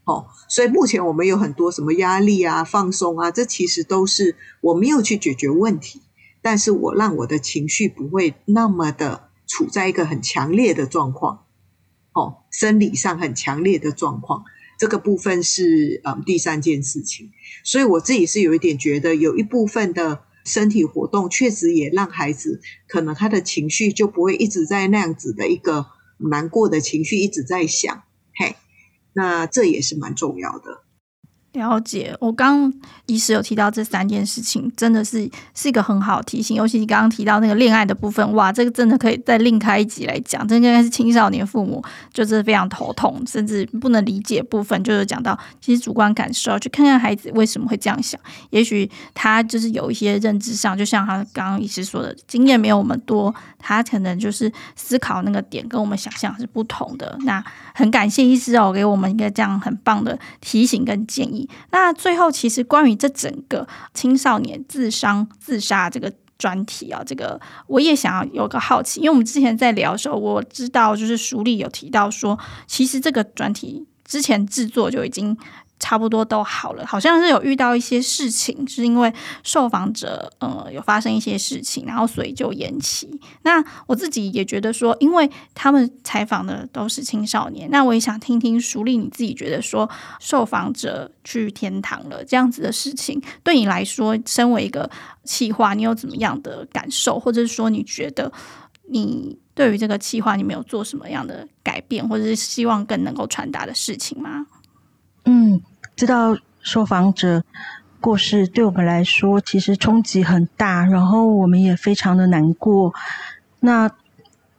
[0.04, 6.02] 哦，所以目前我们有很多什么压力啊、放松啊，这其实都是我没有去解决问题，
[6.42, 11.46] 但是我让我的情绪不会那么的处在一个很强烈的状况。
[12.14, 14.44] 哦，生理上很强烈的状况，
[14.80, 17.32] 这个部分是嗯第三件事情，
[17.64, 28.04] 所以我自己是有一点觉得，有一部分的身体活动确实也让孩子可能他的情绪就不会一直在那样子的一个难过的情绪一直在想，
[28.36, 28.56] 嘿，
[29.12, 30.85] 那这也是蛮重要的。
[31.56, 32.72] 了解，我刚
[33.06, 36.56] 医师有提到这三件事情，真的是是一个很好提醒。
[36.56, 40.46] 尤其你刚刚提到那个恋爱的部分，哇，这个真的可以再另开一集来讲。
[40.48, 48.20] 这应该是青少年父母就是非常头痛，甚至不能理解部分，就是讲到其实主观感受，去看看孩子为什么会这样想。
[48.50, 57.18] 也许他就是有一些认知上，就像他刚刚医师说的，经验没有我们多，他可能就是思考那个点跟我们想象是不同的。
[57.22, 61.45] 那很感谢医师哦，给我们一个这样很棒的提醒跟建议。
[61.72, 75.38] 那最后，其实关于这整个青少年自伤自杀这个专题啊，这个我也想要有个好奇，因为我们之前在聊的时候，我知道就是书里有提到说，其实这个专题之前制作就已经。
[75.86, 83.08] 差不多都好了，好像是有遇到一些事情，是因为受访者呃有发生一些事情，然后所以就延期。
[83.44, 89.88] 那我自己也觉得说，因为他们采访的都是青少年，那我也想听听淑丽你自己觉得说，
[90.20, 94.90] 受访者去天堂了这样子的事情，对你来说，身为一个
[95.24, 98.32] 企划，你有怎么样的感受，或者是说你觉得
[98.90, 104.48] 你对于这个企划，你没有做什么样的改变，或者是希望更能够传达的事情吗？
[105.28, 105.60] 嗯，
[105.96, 107.44] 知道受访者
[108.02, 112.94] 过世，对我们来说其实冲击很大，然后我们也非常的难过。
[113.60, 113.90] 那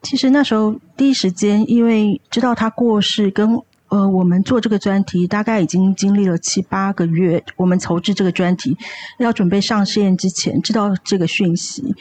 [0.03, 7.44] 其实那时候第一时间，因为知道他过世，跟呃我们做这个专题，大概已经经历了七八个月。
[7.57, 8.77] 我们筹制这个专题，
[9.18, 11.94] 要准备上线之前，知道这个讯息。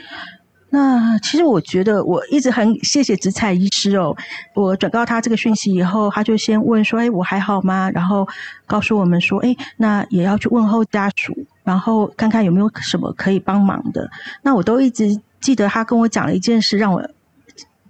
[0.76, 4.14] 那其实我觉得我一直很谢谢植彩医师哦。
[4.54, 8.28] 我转告他这个讯息以后，他就先问说：“哎，我还好吗？”然后
[8.68, 14.10] 告诉我们说：“哎，那也要去问候家属，然后看看有没有什么可以帮忙的。”
[14.44, 17.02] 那我都一直记得他跟我讲了一件事，让我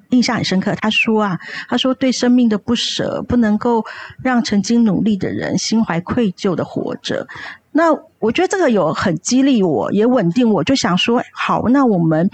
[0.09, 0.75] 印象很深刻。
[0.75, 3.83] 他说啊，他说对生命的不舍，不能够
[4.21, 7.25] 让曾经努力的人心怀愧疚的活着。
[7.71, 7.85] 那
[8.19, 12.29] 我觉得这个有很激励我，也稳定我，就想说：好，那我们。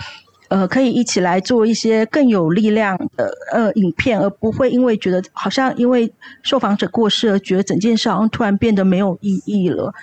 [0.51, 9.93] 呃，可以一起来做一些更有力量的呃影片，而不会因为觉得好像因为受访者过世而觉得整件事好像突然变得没有意义了。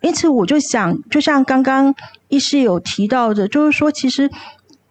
[0.00, 1.92] 因此，我就想，就像刚刚
[2.28, 4.30] 医师有提到的，就是说，其实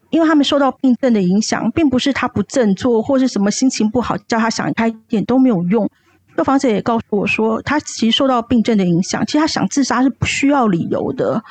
[0.10, 5.90] 因为他们受到病症的影响，并不是他不振作或是什么心情不好，叫他想开一点都没有用。
[6.36, 11.42] 受访者也告诉我说，他其实受到病症的影响，其实他想自杀是不需要理由的。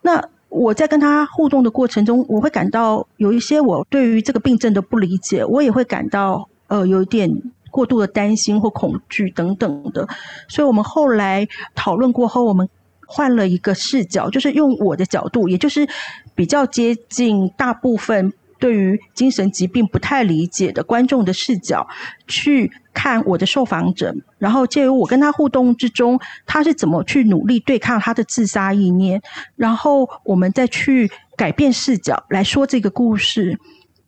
[0.00, 0.22] 那
[0.54, 7.28] 我在跟他互动的过程中，我会感到有一些我对于这个病症的不理解，我也会感到呃有一点
[7.72, 10.06] 过度的担心或恐惧等等的。
[10.48, 11.44] 所以我们后来
[11.74, 12.68] 讨论过后，我们
[13.04, 15.88] 换了一个视角，就是用我的角度，也就是
[16.36, 18.32] 比较接近大部分
[18.64, 21.86] 对于精神疾病不太理解的观众的视角
[22.26, 29.20] 去看我的受访者，然后借由我跟他互动之中，他是怎么去努力对抗他的自杀意念，
[29.54, 33.58] 然后我们再去改变视角来说这个故事。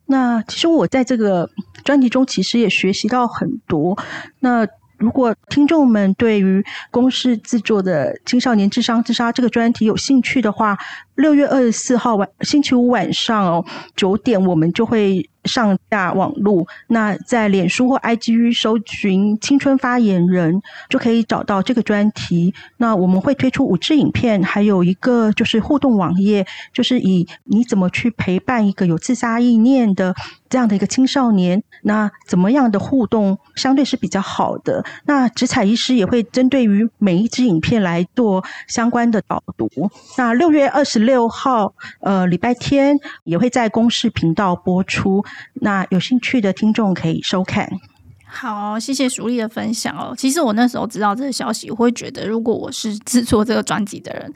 [0.07, 1.47] 那其实我在这个
[1.83, 3.95] 专题中其实也学习到很多。
[4.39, 4.67] 那
[4.97, 10.77] 如果听众们对于公视制作的青少年智商自杀这个专题有兴趣的话，
[11.15, 15.29] 六月二十四号晚星期五晚上哦九点，我们就会。
[15.47, 22.53] 上架网路，那在脸书或 IG 搜寻“青春发言人”就可以找到这个专题。
[22.77, 30.13] 那我们会推出五支影片，还有一个就是互动网页，就是以你怎么去陪伴一个有自杀意念的
[30.49, 34.83] 这样的一个青少年，那怎么样的互动相对是比较好的。
[35.05, 39.69] 那植彩医师也会针对于每一支影片来做相关的导读。
[40.17, 45.23] 那六月二十六号，呃，礼拜天也会在公视频道播出。
[45.55, 47.69] 那有兴趣的听众可以收看。
[48.25, 50.13] 好，谢谢淑丽的分享哦。
[50.17, 54.31] 其实我那时候知道这个消息，我会觉得如果我是制作这个专辑的人，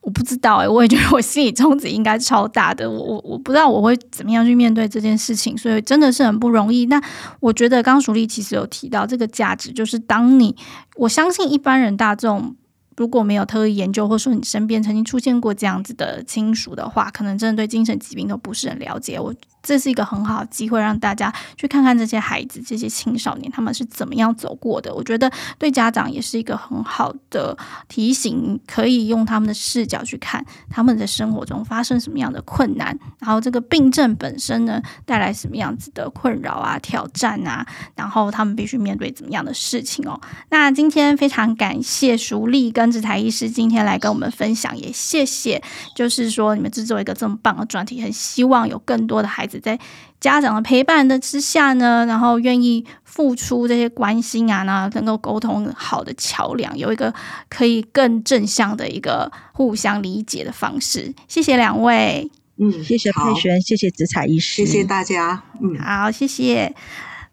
[0.00, 2.90] 我不知道诶，我也觉得我心理冲击应该超大的。
[2.90, 6.86] 我我我不知道我会怎么样去面对这件事情，所以真的是很不容易。
[6.86, 7.00] 那
[7.40, 10.56] 我觉得刚刚淑丽其实有提到这个价值，就是当你
[10.96, 12.56] 我相信一般人大众。
[12.96, 19.20] 如果没有特意研究，或者说你身边曾经出现过这样子的亲属的话，可能真的对精神疾病都不是很了解。
[19.20, 19.32] 我
[19.68, 24.94] 这是一个很好的机会，让大家去看看这些孩子、这些青少年他们是怎么样走过的。
[24.94, 27.54] 我觉得对家长也是一个很好的
[27.86, 40.18] 提醒，可以用他们的视角去看他们的生活中发生什么样的困难，然后这个病症本身呢带来什么样子的困扰啊、挑战啊，然后他们必须面对怎么样的事情哦。
[40.48, 45.62] 那今天非常感谢淑丽跟植才医师今天来跟我们分享，也谢谢，
[45.94, 49.78] 就是说你们制作一个这么棒的专题，很希望有更多的孩子在
[50.20, 57.12] 家长的陪伴的之下呢，然后愿意付出这些关心啊，那能够沟通好的桥梁，有一个
[57.48, 61.14] 可以更正向的一个互相理解的方式。
[61.26, 66.74] 谢谢两位，嗯，谢谢佩璇，谢谢紫彩医师，谢谢大家，嗯，好，谢谢。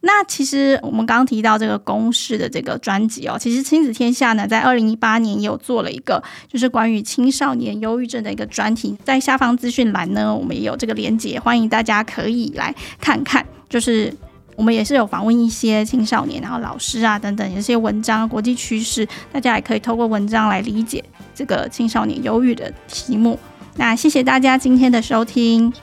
[0.08, 13.44] 那其实我们刚刚提到这个公式的这个专辑哦，其实亲子天下呢，在二零一八年也有做了一个，就是关于青少年忧郁症的一个专题，在下方资讯栏呢，我们也有这个连结，欢迎大家可以来看看。
[13.68, 14.14] 就是
[14.56, 21.04] 我们也是有访问一些青少年，然后老师啊等等，有些文章、国际趋势，大家也可以透过文章来理解
[21.34, 23.40] 这个青少年忧郁的题目。
[23.76, 25.74] 那谢谢大家今天的收听，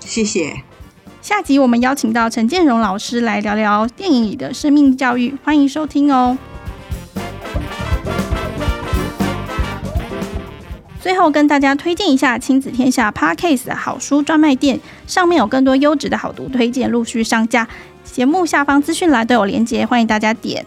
[0.00, 0.69] 谢谢。
[1.22, 6.36] 下集我们邀请到陈建荣老师来聊聊电影里的生命教育，欢迎收听哦。
[10.98, 17.68] 最后跟大家推荐一下亲子天下 Podcast 的好书专卖店，上面有更多优质的好读推荐陆续上架，
[18.02, 20.64] 节目下方资讯栏都有连接，欢迎大家点。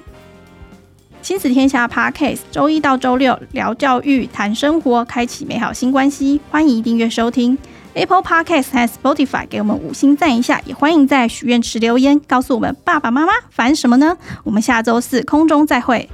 [1.24, 7.58] 亲子天下 Podcast 周一到周六聊教育、谈生活，开启美好新关系，欢迎订阅收听。
[7.94, 14.18] Apple Podcast 和 Spotify 给我们五星赞一下，也欢迎在许愿池留言告诉我们爸爸妈妈烦什么呢？
[14.44, 16.10] 我们下周四空中再会。